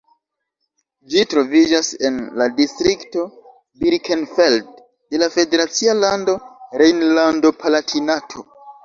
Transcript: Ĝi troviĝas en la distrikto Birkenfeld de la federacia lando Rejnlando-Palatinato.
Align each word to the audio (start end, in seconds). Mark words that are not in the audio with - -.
Ĝi 1.15 1.25
troviĝas 1.33 1.89
en 2.09 2.15
la 2.39 2.47
distrikto 2.59 3.25
Birkenfeld 3.83 4.71
de 4.79 5.21
la 5.25 5.29
federacia 5.37 5.95
lando 6.05 6.35
Rejnlando-Palatinato. 6.85 8.45